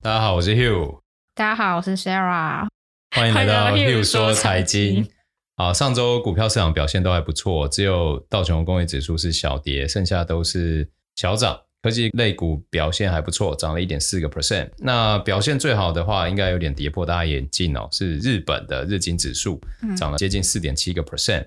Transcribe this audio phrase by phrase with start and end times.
[0.00, 1.00] 大家好，我是 Hugh。
[1.34, 2.68] 大家好，我是 Sarah。
[3.16, 5.04] 欢迎来到 Hugh 说财经。
[5.56, 11.60] 好，上周股票市场表现都还不错，只有道琼工业指数是小跌，剩下都是小涨。
[11.82, 14.70] 科技类股表现还不错，涨了一点四个 percent。
[14.78, 19.60] 那表现最好的话，应该有点跌破大家眼镜哦，是日本的日经指数
[19.96, 21.44] 涨了接近四点七个 percent。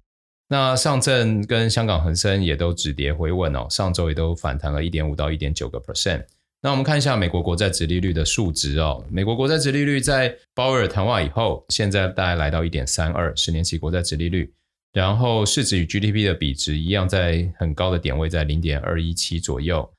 [0.49, 6.25] 那上证跟香港恒生也都止跌回稳哦，上周也都反弹了一点五到一点九个 percent。
[6.63, 14.53] 那我们看一下美国国债殖利率的数值哦，美国国债殖利率在鲍威尔谈话以后，现在大概来到一点三二，十年期国债殖利率，
[14.93, 19.91] 然后市值与 GDP 的比值一样，在很高的点位，在零点二一七左右。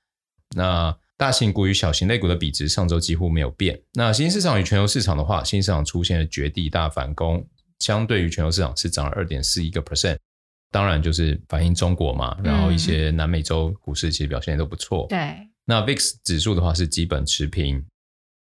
[0.55, 3.81] 那大型股与小型类股的比值上周几乎没有变。
[3.95, 7.45] 那新兴市场与全球市场的话，新兴市场出现了绝地大反攻，
[7.81, 10.17] 相对于全球市场是涨了二点四一个 percent。
[10.71, 15.07] 当然就是反映中国嘛，然后一些南美洲股市其实表现也都不错。
[15.09, 15.49] 对。
[15.65, 17.85] 那 VIX 指数的话是基本持平，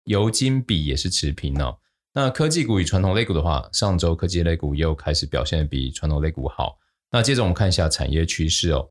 [0.04, 1.78] 油金比也是持平哦。
[2.14, 6.78] 那科技股与传统类股的话，上周科技类股又开始表现比传统类股好。
[7.10, 8.91] 那接着我们看一下产业趋势哦。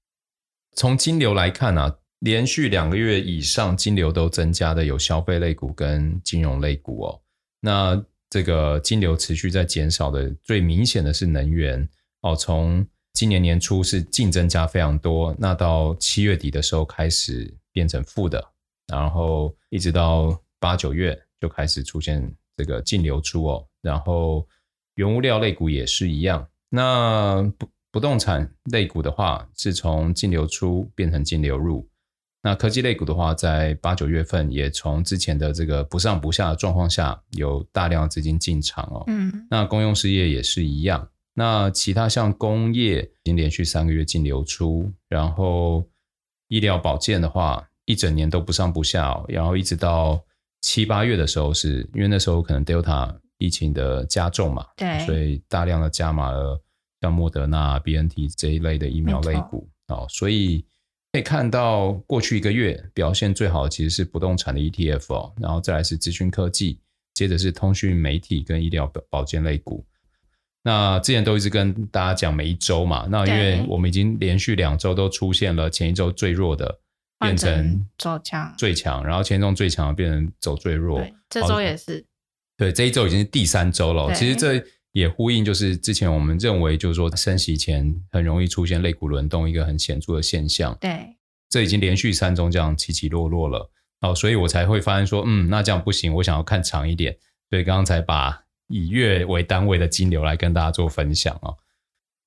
[0.75, 1.97] 从金流来看啊。
[2.21, 7.19] 连续两个月以上金流都增加的有消费类股跟金融类股哦。
[7.59, 11.89] 那这个金流持续在减少的最明显的是能源
[12.21, 12.35] 哦。
[12.35, 18.43] 从今年年初是净增加非常多，那到七月底的时候开始变成负的，
[18.87, 23.67] 然后一直到八九月就开始出现这个净流出哦。
[23.81, 24.47] 然后
[24.95, 26.47] 原物料类股也是一样。
[26.69, 31.87] 那不不动产类股的话，是从净流出变成净流入。
[32.43, 39.03] 那科技类股的话，在八九月份也从之前的这个不上不下的状况下，有大量的资金进场哦。
[39.07, 39.45] 嗯。
[39.49, 41.07] 那公用事业也是一样。
[41.33, 45.87] 那其他像工业已经连续三个月净流出，然后
[46.51, 49.25] 医疗保健的话，一整年都不上不下哦。
[49.29, 50.21] 然后一直到
[50.59, 56.61] 七八月的时候是，是因为那时候可能 Delta 疫情的加重嘛，对，所以大量的加码了
[56.99, 60.65] 像莫德纳、BNT 这一类的疫苗类股哦，所以。
[61.13, 66.79] 可以看到，过去一个月表现最好的其实是不动产的 ETF 哦，然后再来是资讯科技，
[67.13, 69.85] 接着是通讯媒体跟医疗保健类股。
[70.63, 76.79] 那之前都一直跟大家讲每一周嘛，那因为我们已经连续两周都出现了前一周最弱的
[77.19, 82.05] 变成走强最强，然后前一周最强变成走最弱，这周也是。
[82.57, 84.13] 对，这一周已经是第三周了。
[84.13, 84.63] 其实这。
[84.93, 90.77] 也呼应，就是之前我们认为，就是说升息前很容易出现肋骨轮动一个很显著的现象。
[90.81, 91.15] 对，
[91.49, 97.17] 这已经连续三周这样起起落落了，哦，所以我才会发现说，嗯，那这样不行，我想要看长一点，
[97.49, 101.53] 所以刚刚才把以月为单位的金流来跟大家做分享啊。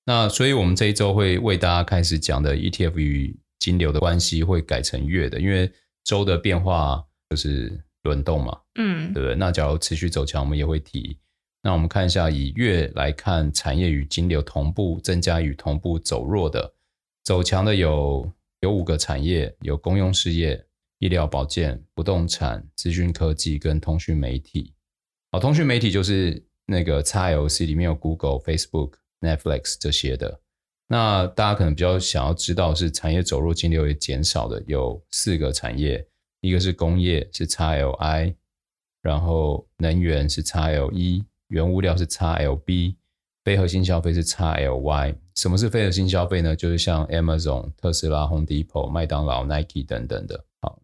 [0.06, 5.72] 那所以我们这一周会为大家开始讲的 ETF 与金流的关系会改成月的，因为
[6.05, 9.34] 周的变化就是轮动嘛，嗯，对不对？
[9.34, 11.16] 那假如持续走强，我们也会提。
[11.62, 16.75] 那我们看一下，以月来看，产业与金流同步增加与同步走弱的，
[17.22, 18.31] 走强的有
[18.61, 20.62] 有五个产业，有公用事业、
[20.99, 24.73] 医疗保健、不动产、资讯科技跟通讯媒体。
[25.34, 30.38] 好，通讯媒体就是那个 XLC 里面有 Google、Facebook、Netflix 这些的。
[30.86, 36.06] 那大家可能比较想要知道是产业走弱、金流也减少的，有四个产业，
[36.40, 38.36] 一个是工业是 XLI，
[39.02, 41.24] 然后能源是 XLE。
[41.48, 42.94] 原物料是 XLB，
[43.42, 45.16] 非核心消费是 XLY。
[45.34, 46.54] 什么是非核心消费呢？
[46.54, 50.44] 就是像 Amazon、特斯拉、Home Depot、麦当劳、Nike 等等的。
[50.60, 50.80] 好，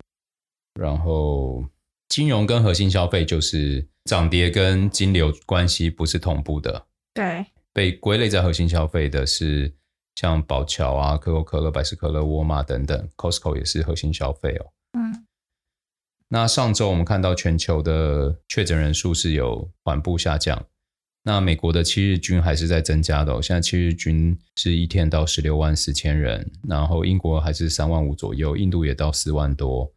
[0.75, 1.65] 然后
[2.09, 6.85] 金融跟核心消费就是涨跌跟金流关系不是同步的。
[7.15, 9.73] 对，被归类在核心消费的是
[10.17, 14.67] 像宝侨啊、可口可乐、百事可乐、沃尔玛等等，Costco 也是核心消费哦。
[14.99, 15.25] 嗯。
[16.27, 20.67] 那上周我们看到全球的确诊人数是有缓步下降，
[21.23, 29.93] 那美国的七日均还是在增加的哦，现在七日均是一天到十六万四千人，然后英国还是三万五左右，印度也到四万多，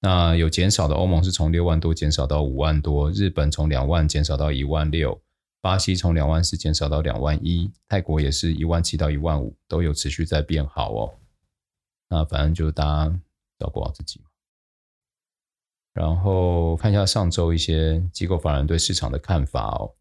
[0.00, 5.20] 那有减少的欧盟是从六万多减少到五万多，日本从两万减少到一万六，
[5.60, 11.14] 巴西从两万四减少到两万一，泰国也是一万七到一万五，都有持续在变好哦。
[12.08, 13.20] 那反正就大家
[13.58, 14.20] 照顾好自己。
[15.94, 19.94] 然后看一下上周一些机构法人对市场的看法哦。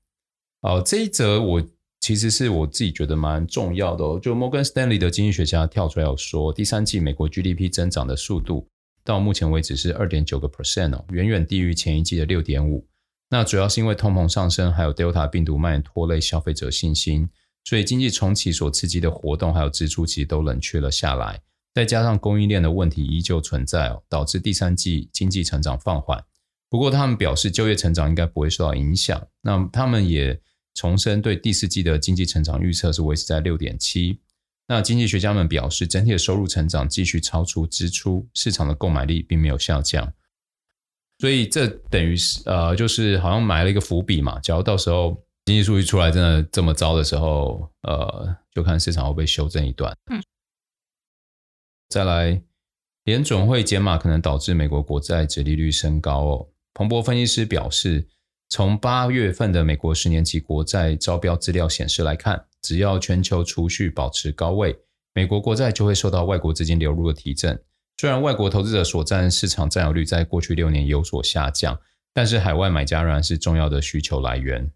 [0.61, 1.63] 哦，这一则我
[1.99, 4.19] 其实是我自己觉得蛮重要的哦。
[4.21, 8.67] 就摩根士丹利的经济学家跳出来有说，第三季美国 GDP 增长的速度
[9.07, 12.85] 到目前为止是二点九个 percent 哦，远远低于前一季的六点五。
[13.29, 17.29] 那主要是因为通膨上升，还有 Delta 病毒蔓延拖累消费者信心，
[17.63, 21.41] 所以经济重启所刺激的活动还有支出其实都冷却了下来。
[21.73, 26.21] 再加上供应链的问题依旧存在哦，导致第三季经济成长放缓。
[26.69, 29.25] 不过他们表示就业成长应该不会受到影响。
[29.41, 30.37] 那他们也
[30.73, 34.19] 重申对第四季的经济成长预测是维持在六点七。
[34.67, 40.13] 那经济学家们表示，整体的收入成长继续超出支出，市场的购买力并没有下降。
[41.19, 44.39] 所以这等于是呃，就是好像埋了一个伏笔嘛。
[44.39, 49.95] 假如到时候经济数据出来真的这么糟的时候，呃，就看市场会不会修正一段。
[50.11, 50.21] 嗯。
[51.89, 52.43] 再来，
[53.05, 56.49] 联准会减码可能导致美国国债殖利率升高哦。
[56.73, 58.05] 彭博分析师表示，
[58.49, 64.77] 从八月份的美国十年期国债招标资料显示来看，只要全球储蓄保持高位，
[65.13, 67.59] 美国国债就会受到外国资金流入的提振。
[67.97, 71.79] 虽然外国投资者所占市场占有率在过去六年有所下降，
[72.13, 74.71] 但是海外买家仍然是重要的需求来源。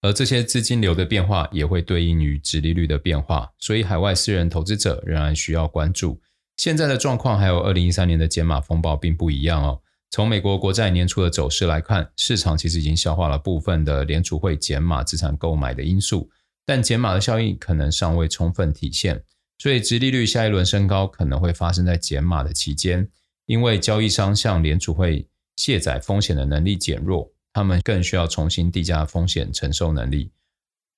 [0.00, 6.20] 而这些资金流的变化也会对应于殖利率的变化，所以海外私人投资者仍然需要关注。
[6.56, 9.80] 现在的状况还有二零一三年的减码风暴并不一样哦。
[10.10, 16.30] 从美国国债年初的走势来看，市场其实已经消化了部分的联储会减码资产购买的因素，
[16.66, 19.22] 但减码的效应可能尚未充分体现，
[19.58, 23.08] 所以殖利率下一轮升高可能会发生在减码的期间，
[23.46, 25.26] 因为交易商向联储会
[25.56, 30.30] 卸载风险的能力减弱，他们更需要重新递加风险承受能力。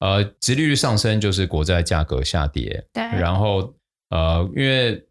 [0.01, 3.75] 呃，殖利率上升就是国债价格下跌，对，然后
[4.11, 5.03] 呃，因为。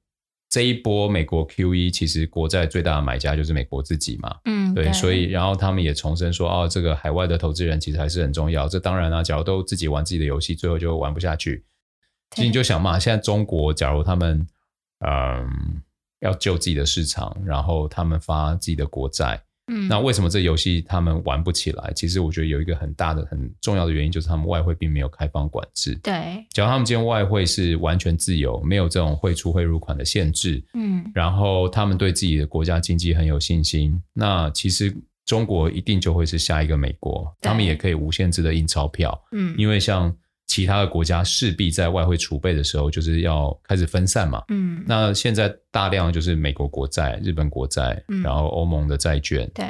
[0.49, 8.67] 这一波美国 QE 其实国债最大的买家就是美国自己嘛，嗯，对，对，所以然后他们也重申说，哦，这个海外的投资人其实还是很重要。
[8.67, 11.65] 这当然啊，假如都自己玩自己的游戏，最后就玩不下去。
[12.31, 14.47] 其实你就想嘛，现在中国假如他们
[15.05, 15.81] 嗯
[16.19, 19.41] 要救自己的市场，然后他们发自己的国债。
[19.67, 21.91] 嗯，那为什么这游戏他们玩不起来？
[21.95, 25.95] 其实我觉得有一个很大的、很重要的原因，就是他们外汇并没有开放管制。
[26.03, 34.95] 对，假如他们今天外汇是完全自由，没有这种汇出汇入款的限制，嗯，然后他们对自己的国家经济很有信心，那其实
[35.25, 40.15] 中国一定就会是下一个美国，他们也可以无限制的印钞票，嗯，因为像。
[40.47, 44.43] 其他的国家势必在外汇储备的时候，就是要开始分散嘛。
[44.49, 49.49] 嗯，那现在大量就是美国国债、日本国债，嗯、然后欧盟的债券。
[49.53, 49.65] 对，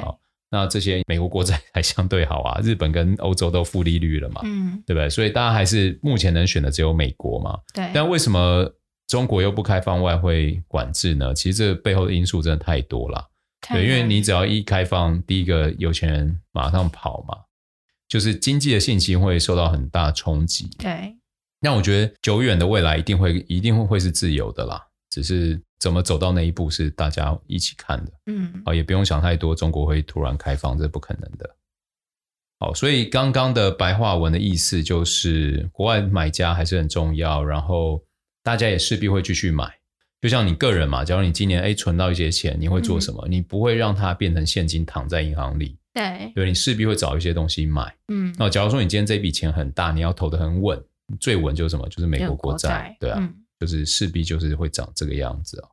[0.50, 4.42] 那这些美国国债还相对好啊，日本跟欧洲都负利率了嘛。
[4.44, 5.08] 嗯，对不对？
[5.08, 7.58] 所以大家还是目前能选的只有美国嘛。
[7.74, 7.90] 对。
[7.92, 8.70] 但为什么
[9.08, 11.34] 中国又不开放外汇管制呢？
[11.34, 13.24] 其实这背后的因素真的太多了。
[13.68, 17.38] 对，因为你只要一开放，第一个有钱人马上跑嘛。
[18.08, 20.68] 就是经济的信心会受到很大冲击。
[20.78, 21.16] 对，
[21.60, 24.80] 那我觉得久远的未来一定会一定会会是自由的啦，
[25.10, 28.12] 只是怎么走到那一步是大家一起看的。
[28.26, 31.56] 嗯，啊，也不用想太多，中国会突然开放，这是不可能的。
[32.58, 38.02] 好，所以刚刚的白话文的意思就是，国外买家还是很重要，然后
[38.42, 39.78] 大家也势必会继续买。
[40.22, 43.22] 就像你个人嘛，假如你今年诶存到一些钱，你会做什么？
[43.28, 45.76] 嗯，你不会让它变成现金躺在银行里。
[45.96, 47.96] 对，对，你势必会找一些东西买。
[48.08, 50.78] 嗯，那假如说你今天这笔钱很大，你要投的很稳，
[51.18, 51.88] 最稳就是什么？
[51.88, 52.68] 就是美国国债。
[52.68, 55.68] 国债对啊，嗯、就是势必就是会长这个样子哦。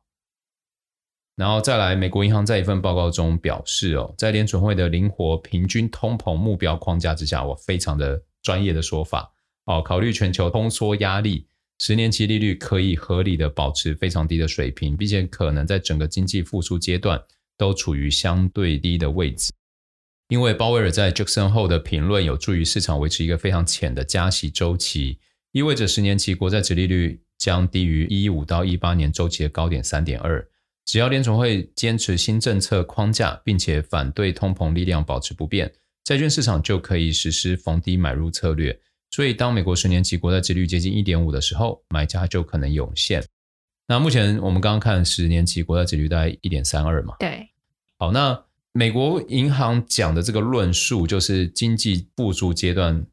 [1.36, 9.30] 然后再来，美国银行在一份报告中表示哦，在联准会的灵活平均通膨目标框架之下，我非常的专业的说法
[9.66, 11.46] 哦，考虑全球通缩压力，
[11.80, 17.20] 十年期利率可以合理的保持非常低的水平，并且可能在整个经济复苏阶段
[17.58, 19.52] 都处于相对低的位置。
[20.28, 25.18] 因为鲍威尔在 Jackson 后的评论有助于市场维持一个非常浅的加息周期，
[25.52, 30.46] 意味着十年期国债殖利率将低于一五到一八年周期的高点三点二。
[30.86, 38.78] 只要联储会坚持新政策框架，并且反对通膨力量保持不变，债券市场就可以实施逢低买入策略。
[39.10, 43.24] 所以，当美国十年期国债殖利率接近一点五的时候，买家就可能涌现。
[43.86, 47.14] 那目前我们刚刚看十年期国债殖利率大概一点三二嘛？
[47.20, 47.48] 对。
[47.98, 48.43] 好，那。
[48.76, 53.06] 美国银行讲的这个论述，就是经济复苏阶段，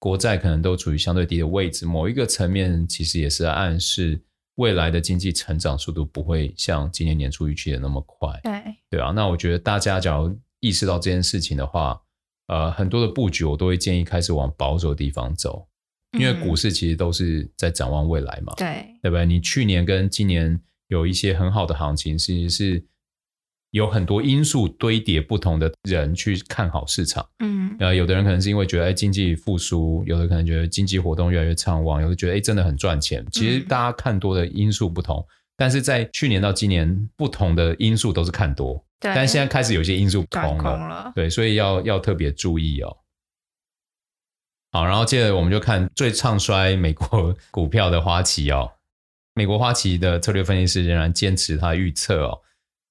[0.00, 1.86] 国债可能都处于相对低的位置。
[1.86, 4.20] 某一个层面，其实也是暗示
[4.56, 8.28] 未来的经济成长速度不会像今年年初预期的那么快。
[8.42, 9.12] 对，对啊。
[9.12, 11.96] 那我觉得大家假如意识到这件事情的话，
[12.48, 15.68] 呃，很多的布局我都会建议开始往保守的地方走，
[16.18, 18.52] 因为股市其实都是在展望未来嘛。
[18.56, 19.24] 对、嗯，对不对？
[19.24, 22.84] 你去年跟今年有一些很好的行情，其实是。
[23.74, 27.28] 有很多因素堆叠，不同的人去看好市场。
[27.40, 33.26] 嗯，呃，有的人可能是因为觉得哎经济复苏，有的可能觉得经济活动越来越畅旺，有的觉得哎真的很赚钱。
[33.32, 35.26] 其实大家看多的因素不同，嗯、
[35.56, 38.80] 但是在去年到今年，不同的因素都是看多。
[39.00, 42.96] 对，但现在开始有些因素空了，空了对，所以要要特别注意哦。
[44.70, 48.70] 好，然后接着我们就看最唱衰美国股票的花旗哦。
[49.34, 52.38] 美国花旗的策略分析师仍然坚持他的预测哦。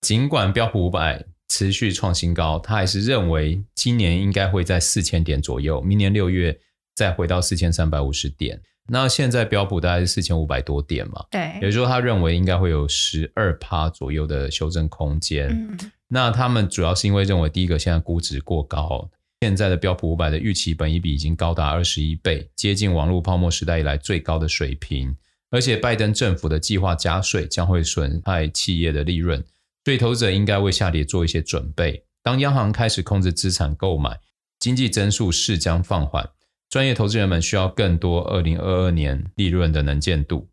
[0.04, 6.60] 尽管标普五百持续创新高，他还是认为今年应该会在四千点左右，明年六月
[6.94, 8.62] 再回到四千三百五十点。
[8.90, 15.48] 那现在标普大概是四千五百多点嘛，对，也就是说他认为应该会有十二趴左右的修正空间。
[15.48, 15.78] 嗯，
[16.10, 25.16] 那他们主要是因为认为第一个现在估值过高，现在的标普五百的预期本益比已经高达二十一倍，接近网络泡沫时代以来最高的水平。
[25.50, 29.42] 而且拜登政府的计划加税将会损害企业的利润，
[29.84, 32.06] 所以投资者应该为下跌做一些准备。
[32.22, 34.20] 当央行开始控制资产购买，
[34.60, 36.30] 经济增速势将放缓，
[36.70, 40.50] 专业投资人们需要更多二零二二年利润的能见度。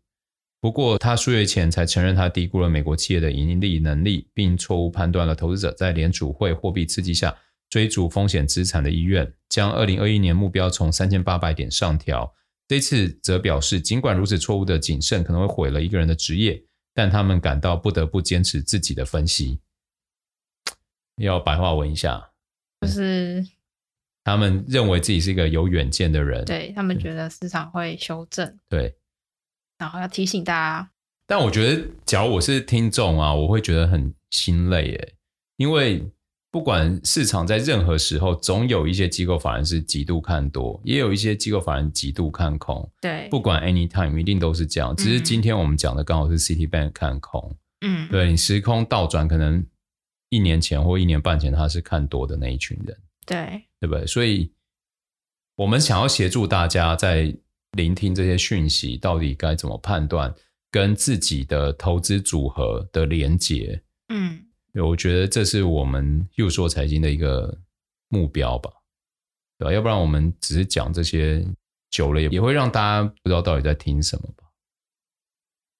[0.59, 7.35] 不过，他数月前才承认他低估了美国企业的盈利能力，并错误判断了投资者在联储会货币刺激下
[7.69, 12.31] 追逐风险资产的意愿，将二零二一年目标从三千八百点上调。
[12.67, 16.61] 这次则表示，尽管如此，错误的谨慎可能会毁了一个人的职业，
[16.93, 19.59] 但他们感到不得不坚持自己的分析。
[21.17, 22.31] 要白话文一下，
[22.81, 23.45] 就是
[24.23, 28.95] 他们认为自己是一个有远见的人，对，他们觉得市场会修正，对，
[29.77, 30.91] 然后要提醒大家。
[31.25, 35.15] 但我觉得，假如我是听众啊，我会觉得很心累耶，
[35.57, 36.11] 因为。
[36.51, 42.87] 不管市场在任何时候，总有一些机构法人是极度看多，也有一些机构法人极度看空。
[42.99, 44.93] 对，不管 anytime，一定都是这样。
[44.93, 47.55] 只是今天我们讲的刚好是 Citibank 看空。
[47.85, 49.65] 嗯，对，你时空倒转，可能
[50.29, 52.97] 一年前或一年半前他是看多的那一群人。
[53.25, 54.05] 对，对不对？
[54.05, 54.51] 所以，
[55.55, 57.33] 我们想要协助大家在
[57.77, 60.33] 聆听这些讯息，到底该怎么判断
[60.69, 63.81] 跟自己的投资组合的连结。
[64.09, 64.47] 嗯。
[64.73, 67.57] 我觉得这是我们又说财经的一个
[68.07, 68.71] 目标吧，
[69.57, 69.73] 对吧？
[69.73, 71.45] 要不然我们只是讲这些
[71.89, 74.45] 久了，也也会让大家不知道到底在听什么吧？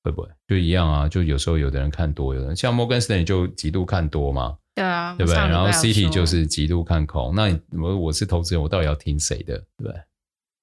[0.04, 1.08] 会不会就一样啊？
[1.08, 5.38] 就有时候有的人看多，有的人像摩根士丹利就极度看多嘛，对啊，对不对？
[5.38, 7.34] 然后 Citi 就是极度看空。
[7.36, 9.58] 那我我是投资人，我到底要听谁的？
[9.58, 9.94] 对不对？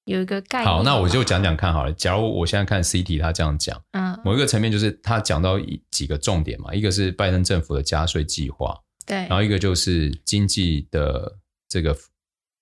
[0.09, 0.67] 有一个概念。
[0.67, 1.93] 好，那我就讲讲看好了。
[1.93, 5.61] 假如我现在看 Citi 他这样讲，嗯，某一个层面就是他讲到
[5.91, 11.37] 几个重点嘛，一个是拜登政府的加税计划，对，然后一个就是经济的
[11.69, 11.97] 这个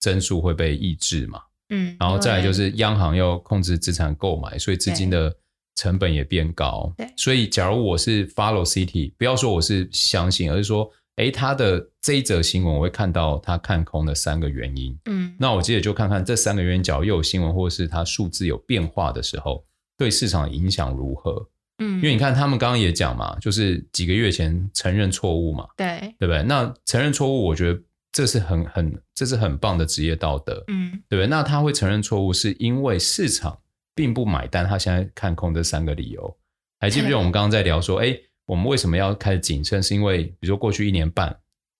[0.00, 5.34] 增速会被抑制嘛，嗯，然后再来就是央行要控制资产购买，所以资金的
[5.74, 10.90] 成本也变高，对，所以假如我是 follow Citi，不要说我是相信，而是说。
[11.16, 14.98] 诶，他的这一则新闻，我会看到他看空的三个原因。
[15.06, 19.64] 嗯，那我接着就看看这三个原因，假如又有新闻，或是它数字有变化的时候，
[19.96, 21.48] 对市场影响如何？
[21.78, 26.42] 嗯，因为你看他们刚刚也讲嘛，就是几个月前承认错误嘛，对，对不对？
[26.42, 27.80] 那承认错误，我觉得
[28.12, 31.26] 这是很很这是很棒的职业道德，嗯，对不对？
[31.26, 33.58] 那他会承认错误，是因为市场
[33.94, 36.36] 并不买单，他现在看空这三个理由。
[36.78, 39.82] 还记不记得我们刚刚在聊说，诶我们为什么要开始谨慎？
[39.82, 41.36] 是因为比如说过去一年半，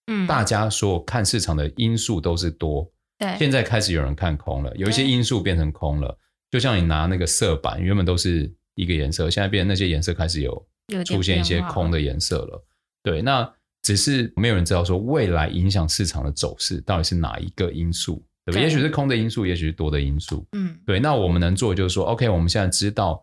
[0.09, 6.19] 嗯，大家说看市场的因素都是多，对，现在开始有人看空了，有一些因素变成空了。
[6.51, 10.67] 就像你拿那个色板，原本都是一个颜色，现在变成那些颜色开始有
[11.05, 12.65] 出现一些空的颜色了。
[13.03, 13.49] 对，那
[13.83, 18.63] 只是没有人知道说未来影响市场的走势到底是哪一个因素，对不对？
[18.63, 20.47] 也许是空的因素，也许是多的因素。
[20.53, 20.99] 嗯，对。
[20.99, 23.23] 那我们能做的就是说，OK，我们现在知道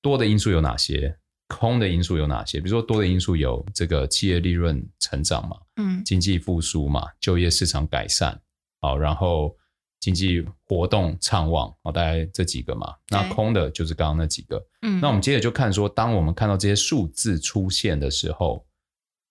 [0.00, 1.16] 多的因素有哪些。
[1.52, 2.58] 空的因素有哪些？
[2.58, 8.40] 比如说多的因素有这个企业利润成长嘛，嗯，经济复苏嘛，就业市场改善，
[8.80, 9.54] 好，然后
[10.00, 12.94] 经济活动畅旺，好，大概这几个嘛。
[13.08, 18.66] 那空的就是刚刚那几个，嗯，那我们接着就看说，当我们看到这些数字出现的时候，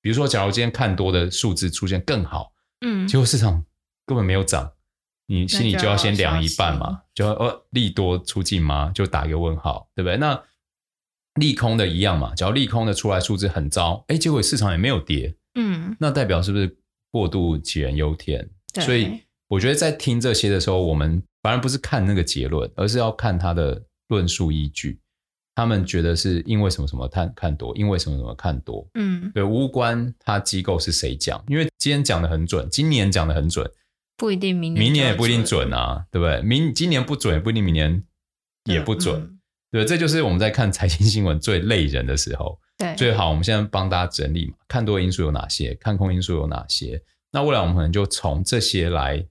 [0.02, 3.66] 比如说，假如今天看多的数字出现更好，嗯，结果市场
[4.06, 4.72] 根本没有涨，
[5.28, 8.92] 你心里就要先凉一半嘛，就要呃利多出尽吗？
[8.94, 10.18] 就打一个问号，对不对？
[10.18, 10.42] 那
[11.36, 16.78] 利空的一样嘛，只要利空的出来数字很糟，哎，结果市场也没有跌，嗯，那代表是不是
[17.12, 18.50] 过度杞人忧天？
[18.82, 25.00] 所以我觉得在听这些的时候，我们反而不是看那个结论，而是要看他的论述依据。
[25.54, 33.70] 他们觉得是因为什么什么看看多，因为什么什么看多，嗯，对，无关他机构是谁讲，因为今天讲的很准，今年讲的很准，
[34.16, 36.42] 不一定明年明年也不一定准啊，对不对？
[36.42, 38.04] 明今年不准，也不一定明年
[38.66, 39.22] 也不准。
[39.22, 39.38] 嗯
[39.72, 42.60] 对，这就是我们在看财经新闻最累人的时候。
[42.78, 47.02] 对，最好我们现在帮大家整理嘛，看多因素有哪些，看空因素有哪些。
[47.32, 49.26] 那未来我们可能就从这些来，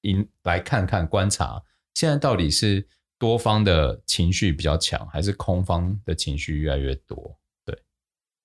[0.00, 1.62] 因来看看观察，
[1.94, 2.84] 现在到底是
[3.16, 7.38] 多方的情绪比较强，还是空方的情绪越来越多？
[7.64, 7.78] 对，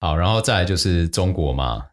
[0.02, 1.88] 好，然后再来就是中国嘛。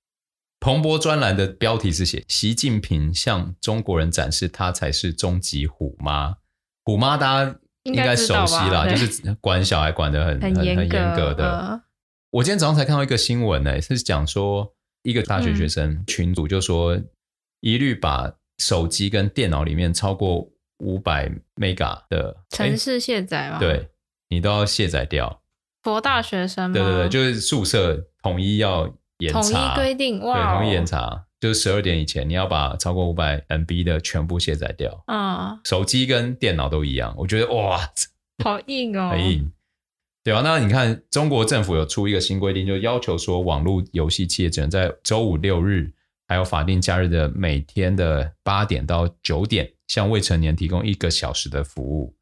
[0.60, 6.36] 彭博专栏的标题是写习近平向中国人展示他才是终极虎妈，
[6.84, 7.58] 虎妈大家。
[7.84, 11.58] 应该熟悉啦，就是管小孩管的很很很严格的。
[11.58, 11.82] 呃、
[12.30, 14.72] 我今天早上才看到一个新闻呢、欸，是讲说
[15.02, 16.96] 一个大学学生群组就说，
[17.60, 20.48] 一律把手机跟电脑里面超过
[20.78, 23.88] 五百 mega 的程式卸载嘛，对，
[24.28, 25.42] 你都要卸载掉。
[25.82, 26.74] 佛大学生吗？
[26.74, 35.02] 对对对，就是宿舍统一要严查，统一规定，对，统一严查，就是十二点以前你要把超过五百 MB 的全部卸载掉。
[35.06, 37.80] 啊，手机跟电脑都一样，我觉得哇，
[38.44, 39.52] 好硬哦，很硬。
[40.22, 45.92] 对啊，那你看，中国政府有出一个新规定，就要求说，网络游戏企业只能在周五六日
[46.28, 52.14] 还有法定假日的每天的八点到九点，向未成年提供一个小时的服务。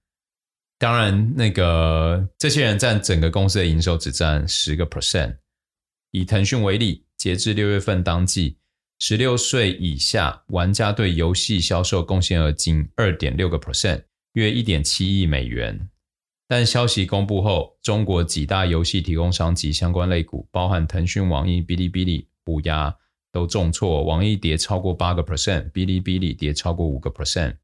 [0.78, 5.36] 当然，那个这些人占整个公司的营收只占十个 percent。
[6.10, 8.56] 以腾讯为例，截至六月份当季，
[9.02, 14.02] 十六岁以下玩家对游戏销售贡献额仅二点六个 percent，
[14.34, 15.88] 约一点七亿美元。
[16.46, 22.94] 但消息公布后，中国几大游戏提供商及相关类股，包含腾讯、网易、哔哩哔哩、虎牙，
[23.32, 24.04] 都重挫。
[24.04, 27.56] 网易跌超过八个 percent，哔哩哔哩跌超过五个 percent。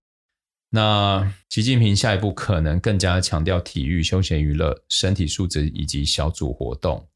[0.71, 7.07] 那习近平下一步可能更加强调体育、休闲娱乐、身体素质以及小组活动。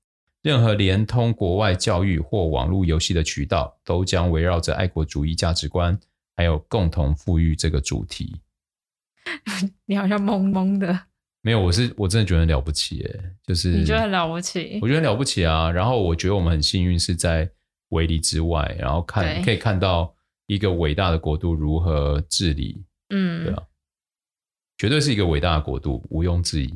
[0.43, 5.99] 任何连通国外教育或网络游戏的渠道，都将围绕着爱国主义价值观，
[6.37, 8.41] 还有共同富裕这个主题。
[9.87, 11.07] 你好像懵懵的。
[11.43, 15.71] 没有，我是我真的觉得很了不起，哎，就是你觉得很了不起，我觉得很了不起啊。
[15.71, 17.51] 然后我觉得我们很幸运是在
[17.91, 20.15] 围篱之外，然后看可以看到
[20.47, 23.63] 一个伟大的国度如何治理，嗯，对啊，
[24.77, 26.75] 绝对是一个伟大的国度，毋庸置疑，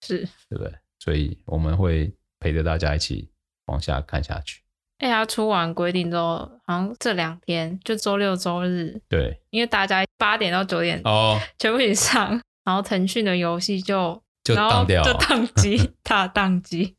[0.00, 0.72] 是，对不对？
[0.98, 3.30] 所以我们会陪着大家一起
[3.66, 4.62] 往下看下去。
[4.98, 12.40] 哎呀，出完规定之后，好像这两天就周六周日，对，因为大家八点到九点哦， 全部以上。
[12.64, 16.96] 然后腾讯的游戏就就当掉，就宕 机，大宕机，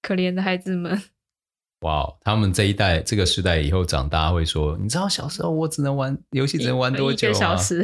[0.00, 1.02] 可怜的孩子们。
[1.80, 7.30] 哇、wow，他们这一代这个时代以后长大会说，你知道小时候我只能玩游戏只能玩多久吗？
[7.30, 7.82] 一个小时。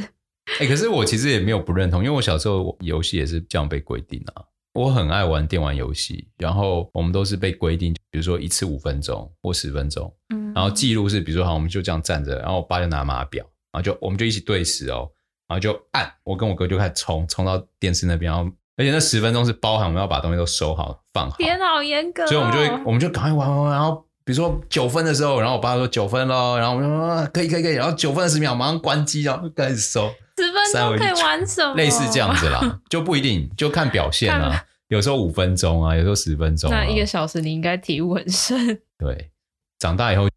[0.60, 4.45] 哎、欸，可是我其实也没有不认同，因为我小时候游戏也是这样被规定啊。
[4.76, 15.10] 我很爱玩电玩游戏，然后我们都是被规定，比如说一次五分钟或十分钟，嗯，然后记录是比如说好，我们就这样站着，然后我爸就拿码表，然后就我们就一起对时哦。
[15.49, 31.75] 然后就按，我跟我哥就开始冲，冲到电视那边，然后而且那十分钟是包含我们要把东西都收好放好，天好严格、哦，所以我们就会我们就赶快玩玩玩，然后比如说九分的时候，然后我爸说九分咯，然后我们说可以可以可以，然后九分的十秒马上关机，然后开始收，十分钟可以玩什么？
[31.75, 38.80] 类似这样子啦， 就不一定，就看表现啊，有时候五分钟啊，有时候十分钟、啊，那一个小时你应该体悟很深。
[38.99, 39.30] 对，
[39.78, 40.28] 长大以后，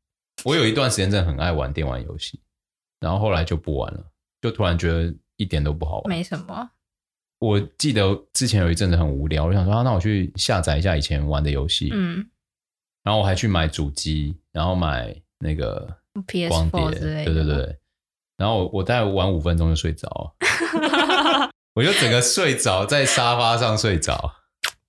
[0.45, 2.39] 我有一段时间真的很爱玩电玩游戏，
[2.99, 4.03] 然后后来就不玩了。
[4.41, 6.69] 就突然觉得一点都不好玩，没什么。
[7.39, 11.89] 我记得之前有一阵子很无聊，我想说，啊，那我去下载一下以前玩的游戏。
[11.93, 12.25] 嗯，
[13.03, 15.87] 然后我还去买主机，然后买那个
[16.49, 17.33] 光碟之类的。
[17.33, 17.78] 对对对。
[18.39, 20.33] 然后我我大概玩五分钟就睡着，
[21.75, 24.33] 我就整个睡着在沙发上睡着。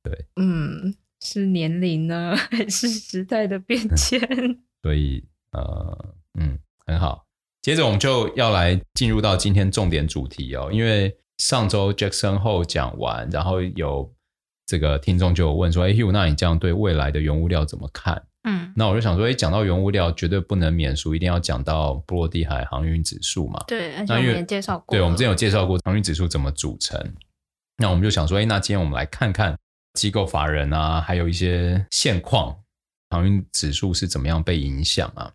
[0.04, 4.20] 对，嗯，是年龄呢，还是时代的变迁？
[4.82, 7.26] 所以呃，嗯，很好。
[7.60, 14.14] 接着我们就要来进入到今天重点主题哦，因为上周 Jackson Hole 讲完，然后有
[14.64, 23.62] 这个听众就有问说：“哎，Hugh，那你这样对未来的原物料怎么看？”嗯，那我就想说，哎，讲到原物料，绝对不能免俗，一定要讲到波罗的海航运指数嘛。
[23.66, 26.98] 对，那因为介绍过，对，我们之前有介绍过航运指数怎么组成。
[27.76, 29.56] 那我们就想说，哎，那今天我们来看看
[29.94, 32.54] 机构法人啊，还有一些现况，
[33.10, 35.32] 航运指数是怎么样被影响啊？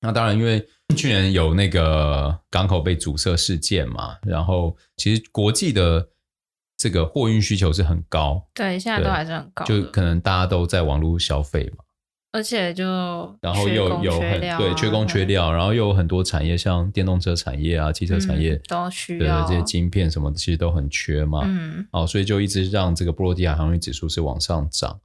[0.00, 6.08] 那当然，因为去年有那个港口被阻塞事件嘛，然后其实国际的
[6.76, 11.81] 这个货运需求是很高，对，现在都还是很高，就可能大家都在网络消费嘛，
[12.32, 12.84] 而且就
[13.42, 24.98] 然后又有很对缺工缺料，然后又有很多产业，像电动车产业啊、汽车产业、嗯、都需要对这些晶片什么的，其实都很缺嘛，嗯，哦，所以就一直让这个波罗的海航运指数是往上涨。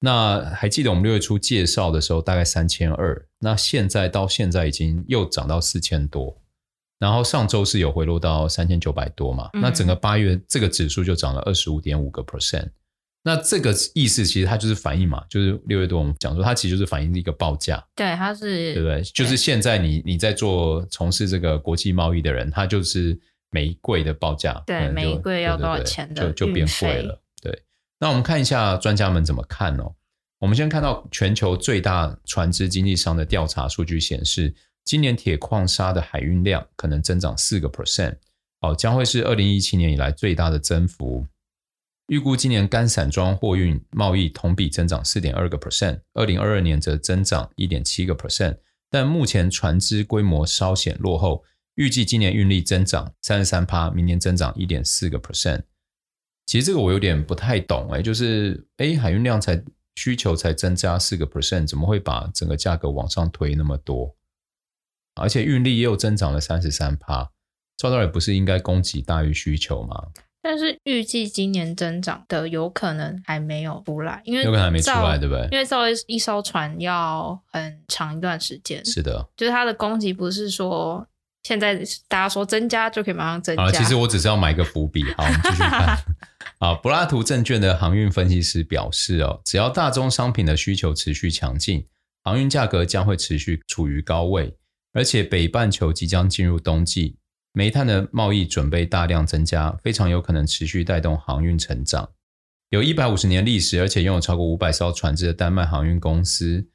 [0.00, 3.26] 那还记得我们六月初介绍的时候，大概三千二。
[3.40, 6.34] 那现在到现在已经又涨到四千多，
[6.98, 9.50] 然后上周是有回落到三千九百多嘛？
[9.52, 12.70] 嗯、那整个八月这个指数就涨了二十五点五个 percent。
[13.22, 17.84] 那这个意思其实它就是反映嘛，就是六月多我们讲说它其实就是反映一个报价。
[17.94, 19.02] 对，它是对不对？
[19.02, 23.18] 就是现在你你在做从事这个国际贸易的人，他就是
[23.50, 27.20] 每一柜的报价，对，每一柜要多少钱的就就变贵了。
[27.42, 27.62] 对
[27.98, 29.94] 那我们看一下专家们怎么看哦。
[30.38, 38.16] 我们先看到全球最大船只经纪商的调查数据显示，今年铁矿砂的海运量可能增长四个 percent，
[38.62, 41.26] 哦，将会是二零一七年以来最大的增幅。
[42.10, 48.58] 预估今年干散装货运贸易同比增长四点二个 percent，二零二二年则增长一点七个 percent。
[48.90, 51.44] 但目前船只规模稍显落后，
[51.76, 55.62] 预计今年运力增长三十三趴，明年增长一点四个 percent。
[56.46, 59.62] 其实这个我有点不太懂哎，就是哎，海运量才
[59.94, 64.16] 需求才增加四个 percent，怎么会把整个价格往上推那么多？
[65.14, 67.30] 而且运力又增长了三十三趴，
[67.76, 70.08] 照道理不是应该供给大于需求吗？
[70.42, 75.46] 但是预计今年增长的有可能还没有出来，因为有可能还没出来，对不对？
[75.52, 78.82] 因为造一艘船要很长一段时间。
[78.84, 81.06] 是的，就是它的供给不是说
[81.42, 81.74] 现在
[82.08, 83.62] 大家说增加就可以马上增加。
[83.62, 85.04] 好，其实我只是要埋个伏笔。
[85.16, 85.98] 好，我们继续看。
[86.58, 91.86] 啊，柏拉图证券的航运分析师表示哦，只要大宗商品的需求持续强劲，
[92.22, 94.56] 航运价格将会持续处于高位，
[94.92, 97.16] 而且北半球即将进入冬季。
[97.52, 102.10] 煤炭的贸易准备大量增加，非常有可能持续带动航运成长。
[102.68, 106.68] 有一百五十年历史，而且拥有超过五百艘船只的丹麦航运公司，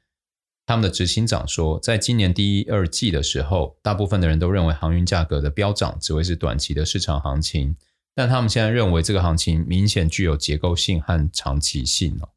[0.66, 7.74] 他们的执行长说，在今年第一二季的时候，大部分的人都认为航运价格的飙涨只会是短期的市场行情，
[8.14, 12.28] 但他们现在认为这个行情明显具有结构性和长期性哦。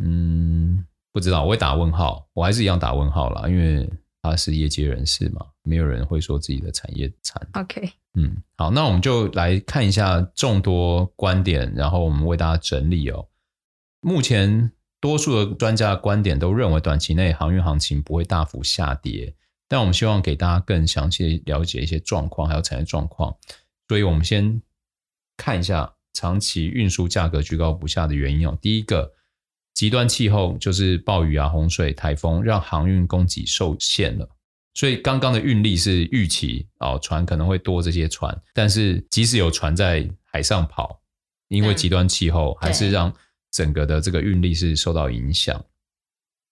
[0.00, 3.88] 嗯，不知道，我会打问号，我还是一样打问号啦，因为。
[4.20, 7.46] 他是业界人士嘛，没有人会说自己的产业惨。
[7.52, 13.28] OK，嗯，好，那我们就来看一下众多观点，然后我们为大家整理哦。
[14.00, 19.34] 目前多数的专家的观点都认为，短期内航运行情不会大幅下跌，
[19.68, 23.36] 但我们希望给大家更详细了解一些状况，还有产业状况。
[23.86, 24.62] 所以我们先
[25.36, 28.58] 看一下长期运输价格居高不下的原因哦。
[28.60, 29.12] 第一个。
[29.74, 34.28] 极端气候就是暴雨啊、洪水、台风，让航运供给受限了。
[34.78, 41.02] 所以刚刚的运力是预期哦，船可能会多这些船，但是即使有船在海上跑，
[41.48, 43.12] 因为极端气候还是让
[43.50, 45.60] 整个的这个运力是受到影响。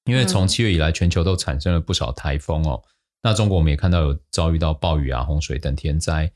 [0.07, 2.83] 因为从七月以来，全球都产生了不少台风哦。
[3.23, 6.33] 那中国我们也看到有遭遇到暴雨啊、洪水等天灾，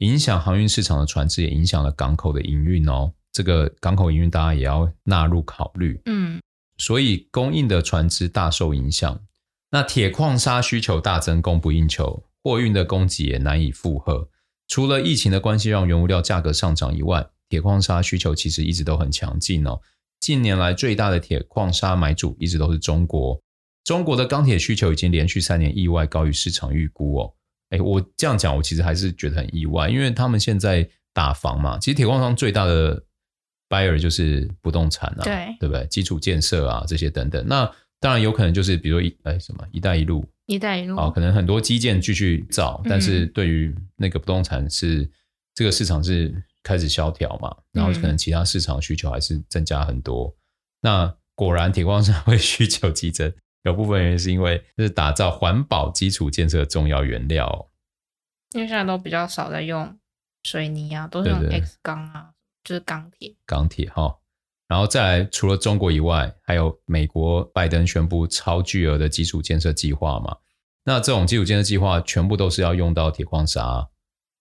[0.00, 3.10] 影响航运市场的船只也影响了港口的营运哦。
[3.32, 5.98] 这个港口营运，大家也要纳入考虑。
[6.04, 6.38] 嗯，
[6.76, 9.18] 所以供应的船只大受影响。
[9.74, 14.28] 那铁矿砂需求大增，供不应求，货运的供给也难以负荷。
[14.68, 19.80] 除了疫情的关系让原物料价格上涨以外，铁矿砂需求其实一直都很强劲哦。
[20.20, 23.42] 近年来最大的铁矿砂买主一直都是中国。
[23.82, 27.34] 中国的钢铁需求已经连续三年意外高于市场预估哦。
[27.70, 33.02] 哎，我这样讲，我其实还是觉得很意外，因为他们现在打房嘛，其实铁矿砂最大的
[33.68, 35.84] buyer 就是不动产啊，对，对不对？
[35.88, 37.44] 基础建设啊，这些等等。
[37.48, 37.68] 那
[38.04, 45.10] 当然有可能就是，比如说一哎什么“一带一路”，“一带一路”啊，可能很多基建继续造，但是对于那个不动产是、嗯、
[45.54, 50.26] 这个市场是开始萧条嘛，然后可能其他市场需求还是增加很多。
[50.26, 50.36] 嗯、
[50.82, 53.32] 那果然铁矿山会需求激增，
[53.64, 57.70] 有部分原因是因为就是打造环保基础建设的重要原料，
[58.52, 59.98] 因为现在都比较少在用
[60.42, 62.12] 水泥啊，都是用 X 钢啊。
[62.12, 64.16] 对对就是钢铁，钢铁哈，
[64.66, 70.36] 然后再来，除了中国以外，还有美国拜登宣布超巨额的基础建设计划嘛？
[70.84, 73.88] 那这种基础建设计划全部都是要用到铁矿砂，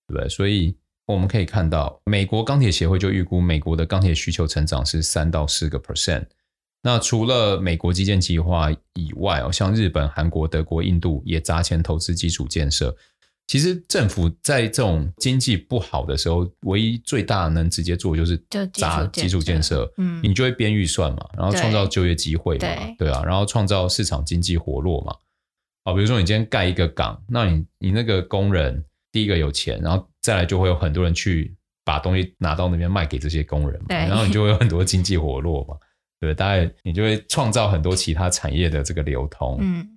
[0.08, 0.30] 对不对？
[0.30, 6.26] 所以我们可以看到，美国钢铁协会就预估美国的钢铁需求成长是三到四个 percent。
[6.82, 12.96] 那除了美国基建计划以外哦，像日本、韩国、德国、印度也砸钱投资基础建设。
[13.46, 18.42] 其实政府在这种经济不好的时候，唯一最大能直接做就是
[18.74, 25.14] 砸基础建设，嗯，你就会编预算嘛，然后创造就业机会嘛，对，对啊，然后创造市场经济活络嘛。
[25.84, 31.54] 好，比如说你今天盖一个港，那你你那个工人第一个有钱，然后再来就会有很多人去
[31.84, 35.76] 把东西拿到那边卖给这些工人嘛，然后你就会有很多经济活络嘛，
[36.22, 39.93] 对，大概你就会创造很多其他产业的这个流通，嗯。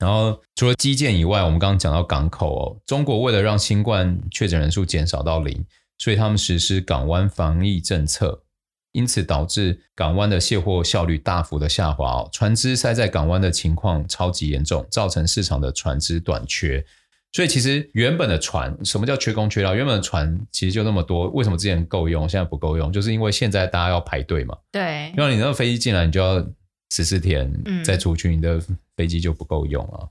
[0.00, 5.62] 然后除了基建以外，我们刚刚讲到港口哦，中国为了让新冠确诊人数减少到零，
[5.98, 8.42] 所以他们实施港湾防疫政策，
[8.92, 16.82] 因此导致港湾的卸货效率大幅的下滑哦，船只塞在港湾的情况超级严重，造成市场的船只短缺。
[17.32, 19.74] 所以其实原本的船，什么叫缺工缺料？
[19.74, 22.90] 原本的船其实就那么多，为什么之前够用，现在不够用？
[22.90, 24.56] 就是因为现在大家要排队嘛。
[24.72, 26.42] 对，因为你那个飞机进来，你就要。
[26.90, 27.50] 十四天
[27.84, 28.60] 再出去，你的
[28.96, 29.98] 飞机就不够用了。
[30.02, 30.10] 嗯，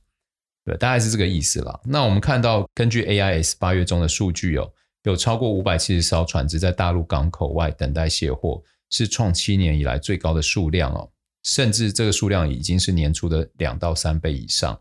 [0.65, 1.79] 对，大概是这个意思啦。
[1.83, 4.71] 那我们看到，根据 AIS 八月中的数据哦，
[5.03, 11.11] 有超过五百七十艘船只在大陆港口外等待卸货，是创七年以来最高的数量哦。
[11.43, 14.79] 甚至这个数量已经是年初的两到三倍以上。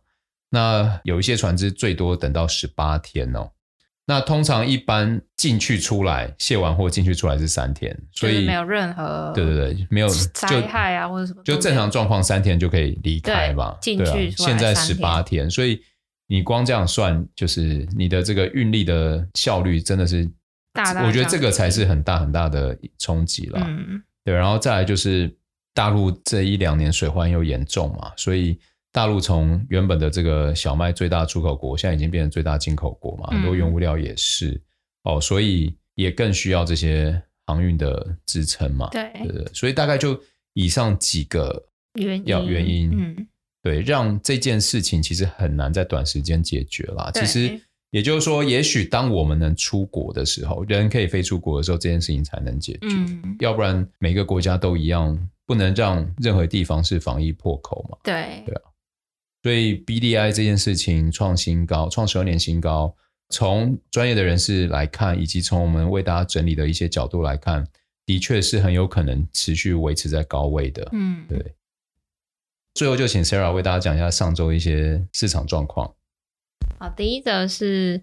[0.50, 3.50] 那有一些船只最多等到十八天哦。
[4.11, 13.77] 那通常一般进去出来卸完货进去出来是三天，所以没有任何对对对，没有灾害啊或者什么，就正常状况三天就可以离开吧。
[13.83, 15.79] 进去、啊、现在十八天，所以
[16.27, 20.27] 你光这样算，就是你的这个运力的效率真的是
[20.73, 23.61] 大大，我觉得这个才是很大很大的冲击了。
[23.62, 25.31] 嗯，对，然后再来就是
[25.75, 28.59] 大陆这一两年水患又严重嘛，所以。
[28.90, 34.62] 大陆从原本的这个小麦最大出口国，现在已经变成最大进口国嘛，很多原物料也是、嗯、
[35.05, 38.88] 哦，所以也更需要这些航运的支撑嘛。
[38.90, 40.18] 对，对，所以大概就
[40.55, 43.29] 以上几个原要原因，嗯，
[43.62, 47.11] 对，让这件事情其实很难在短时间解决啦。
[47.12, 52.88] 其实也就是说，也许当我们能出国的时候，人可以飞出国的时候，这件事情才能解决。
[52.90, 57.98] 嗯，要不然每个国家都一样，不能让任何地方是防疫破口嘛。
[58.03, 58.62] 对，对啊。
[59.42, 62.94] 所以 BDI 这件事情创新高，创十二年新高。
[63.31, 67.66] 从专业的人士来看，以及从我们为大家整理的一些角度来看，
[68.07, 70.88] 的确是很有可能持续维持在高位的。
[70.92, 71.55] 嗯，对。
[72.74, 75.94] 最后就请 Sarah 为大家讲一下上周一些市场状况。
[76.79, 78.03] 好，第一则是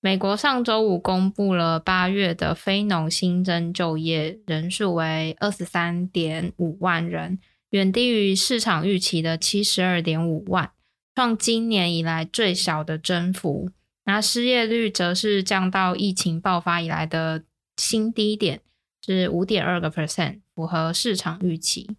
[0.00, 7.38] 美国上周五公布了八月的非农新增就业人数为二十三点五万人。
[7.72, 10.72] 远低于市场预期的七十二点五万，
[11.14, 13.70] 创今年以来最小的增幅。
[14.04, 17.44] 那失业率则是降到疫情爆发以来的
[17.78, 18.60] 新低点，
[19.02, 21.96] 是五点二个 percent，符合市场预期。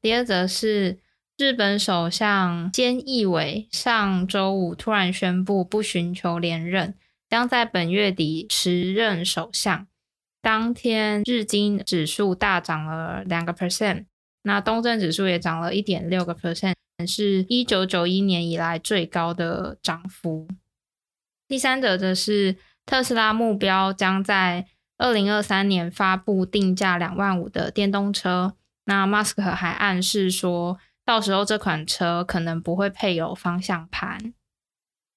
[0.00, 0.98] 第二则是
[1.36, 6.94] 日本首相菅义伟上周五突然宣布不寻求连任，
[7.28, 9.86] 将在本月底辞任首相。
[10.40, 14.06] 当天日经指数大涨了两个 percent。
[14.46, 20.46] 那东证指数也涨了一点六个 percent，是一九九一年以来最高的涨幅。
[21.48, 28.54] 第三则则是特斯拉目标将在二零二三年发布定价两万五的电动车。
[28.84, 34.32] 那马斯克还暗示说，到时候这款车可能不会配有方向盘。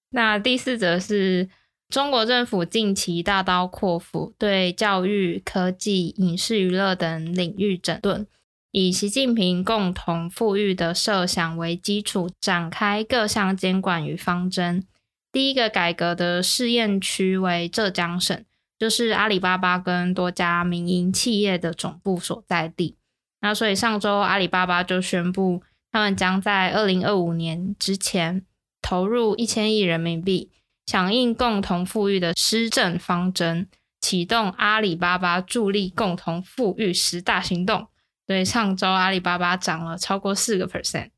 [0.10, 1.48] 那第四则是
[1.88, 8.26] 中国政府近期大刀阔斧对教育、科技、影视娱乐等领域整顿。
[8.72, 14.86] 以习近平共同富裕的设想为基础，展开各项监管与方针。
[15.32, 18.46] 第一个改革的试验区为浙江省，
[18.78, 22.96] 就是阿里巴巴跟多家民营企业的总部所在地。
[23.42, 28.46] 那所以上周阿里巴巴就宣布，他们将在二零二五年之前
[28.84, 30.52] 投入一千亿人民币，
[30.86, 33.68] 响应共同富裕的施政方针，
[34.00, 37.88] 启动阿里巴巴助力共同富裕十大行动。
[38.30, 41.10] 所以上周阿里巴巴涨了超过四个 percent。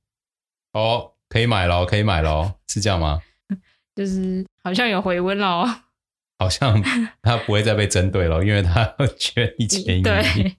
[0.72, 3.20] 哦，可以买喽，可以买喽，是这样吗？
[3.94, 5.66] 就是好像有回温了，
[6.40, 6.82] 好像
[7.22, 10.02] 他不会再被针对了，因为他缺一千亿。
[10.08, 10.56] 对。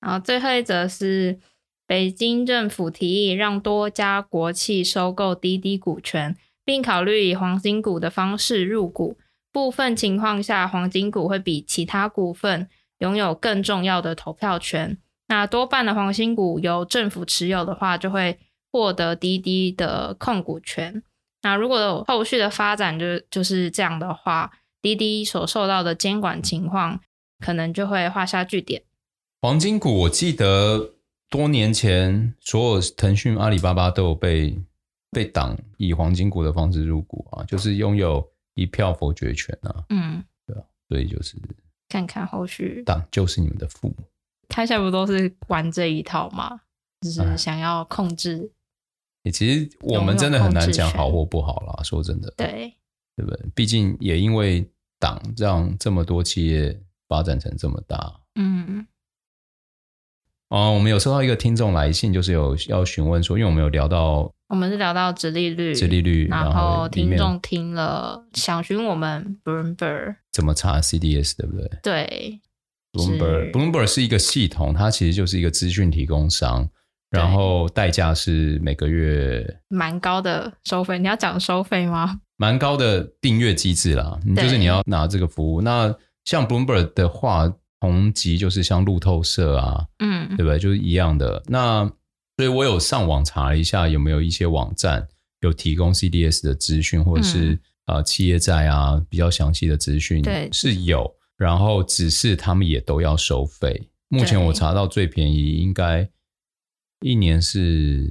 [0.00, 1.38] 然后最后一则是
[1.86, 9.18] 北京政府提议让多家国企收购滴滴股权，并考虑以黄金股的方式入股。
[9.52, 12.66] 部分情况下，黄金股会比其他股份
[13.00, 14.96] 拥有更重要的投票权。
[15.30, 18.36] 那多半的黄金股由政府持有的话，就会
[18.72, 21.04] 获得滴滴的控股权。
[21.42, 24.50] 那如果有后续的发展就就是这样的话，
[24.82, 27.00] 滴滴所受到的监管情况
[27.38, 28.82] 可能就会画下句点。
[29.40, 30.94] 黄金股，我记得
[31.28, 34.58] 多年前所有腾讯、阿里巴巴都有被
[35.12, 39.84] 被党以黄金股的方式入股啊，就是拥有一票否决权啊。
[39.90, 41.36] 嗯，对啊，所以就是
[41.88, 43.94] 看看后续，党就是你们的父母。
[44.50, 46.60] 他现在不都是玩这一套吗？
[47.00, 48.52] 就是想要控制。
[49.24, 51.82] 欸、其实我们真的很难讲好或不好啦。
[51.82, 52.74] 说真的，对，
[53.16, 53.46] 对不对？
[53.54, 58.20] 毕竟也因为党让这么多企业发展成这么大。
[58.34, 58.86] 嗯。
[60.48, 71.70] 哦，我们有收到一个听众来信，就是有要询问说，因为我们有聊到，我们是聊到直利率，直利率，然后听众听了想询问我们 Bloomberg 怎么查 CDS，对不对？
[71.82, 72.40] 对。
[72.92, 76.68] Bloomberg Bloomberg 是一个系统，它其实就是一个资讯提供商，
[77.10, 80.98] 然后代价是每个月蛮高的收费。
[80.98, 82.20] 你要讲收费吗？
[82.36, 85.60] 蛮高的订阅机制啦，就是你要拿这个服务。
[85.60, 90.58] 那像 Bloomberg 的话，同级就是像路透社啊，嗯，对不对？
[90.58, 91.42] 就是一样的。
[91.46, 91.90] 那
[92.36, 95.06] 所以我有上网查了一下，有没有一些网站
[95.40, 101.12] 有提供 CDS 的资讯，或者是呃、企业债啊比较详细的资讯，对，是有。
[101.40, 103.88] 然后只是他们也都要收费。
[104.08, 106.06] 目前我查到最便宜应该
[107.00, 108.10] 一年是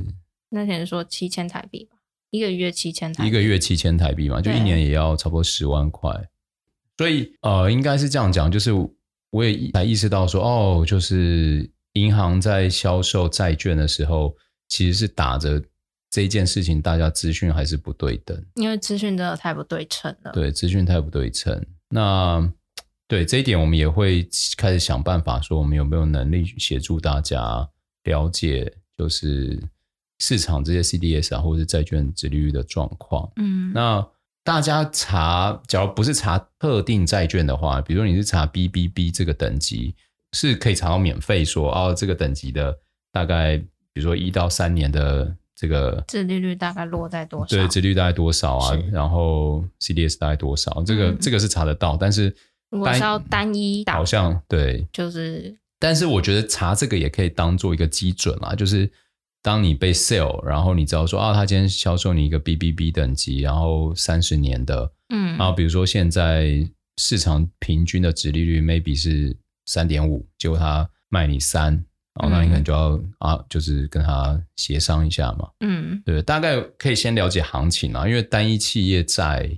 [0.49, 1.97] 那天说七千台币吧，
[2.31, 6.11] 一个月七千台币，一个月七千台币嘛，就一年也要差不多十万块。
[6.97, 8.71] 所以呃，应该是这样讲，就是
[9.29, 14.35] 我也才意识到说，哦，就是银行在销售债券的时候，
[14.69, 15.61] 其实是打着
[16.09, 20.31] 这件事情，大家资讯还是不对等，因为资讯真的太不对称了。
[20.31, 21.63] 对，资讯太不对称。
[21.89, 22.51] 那
[23.09, 27.67] 对这一点，我们也会开始想办法，说我们有没有能力协助大家
[28.03, 29.59] 了解，就是
[30.19, 33.27] 市场这些 CDS 啊，或者是债券殖利率的状况。
[33.37, 34.07] 嗯，那
[34.43, 39.95] 大家查，假如不是查特定债券的话，比如说你是查 BBB 这个等级，
[40.33, 42.77] 是可以查到免费说，哦，这个等级的
[43.11, 47.47] 大概，比如说一到三年的这个殖利率大概落在多少？
[47.47, 48.77] 对，殖利率大概多少啊？
[48.91, 50.83] 然后 CDS 大概多少？
[50.85, 52.31] 这个、嗯、这个是查得到，但是。
[52.71, 58.87] 如果是要单一打，好像对，就是，但是我觉得查这个也可以当做一个基准啦，就是
[59.41, 66.63] 当你被 sell，然后你知道说啊，他今天销售你一个 BBB 等级，然后三十年的，嗯，然后比如说现在
[66.97, 71.73] 市场平均的值利率 maybe 是三点五，结果他卖你三，
[72.21, 79.49] 然后那你可能就要、嗯、啊，就是跟他协商一下嘛，嗯，对，大概可以先了解行情啊，因为单一企业在，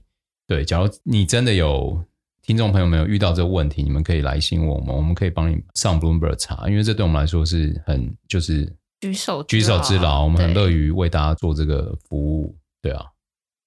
[0.47, 2.01] 对，假如你真的有。
[2.41, 8.65] 听众朋友们有遇到这个问题，你们可以来信问我们，我们可以帮你上 Bloomberg 查，因为这对我们来说是很就是
[8.99, 13.05] 举手举手之劳，我们很乐于为大家做这个服务，对啊，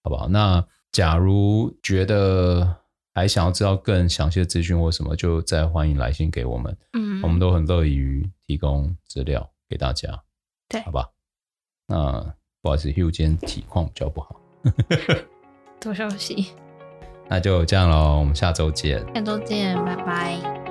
[0.02, 0.28] 好不好？
[0.28, 2.76] 那假如觉得
[3.14, 10.20] 还想要知道更详细的资讯或什么，就再欢迎来信给我们，嗯，我们都很乐于提供资料给大家，
[10.68, 11.08] 对，好吧？
[11.86, 14.40] 那不好意思，Hugh 今天体况比较不好，
[15.80, 16.48] 多休息。
[17.28, 19.04] 那就这样喽，我们下周见。
[19.14, 20.63] 下周见，拜拜。